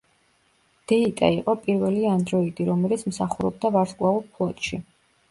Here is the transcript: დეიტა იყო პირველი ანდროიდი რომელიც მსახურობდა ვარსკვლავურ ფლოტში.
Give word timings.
დეიტა 0.91 1.27
იყო 1.33 1.53
პირველი 1.65 2.07
ანდროიდი 2.13 2.65
რომელიც 2.69 3.03
მსახურობდა 3.11 3.71
ვარსკვლავურ 3.77 4.25
ფლოტში. 4.39 4.81